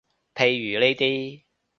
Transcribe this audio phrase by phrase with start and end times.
[0.33, 1.43] 譬如呢啲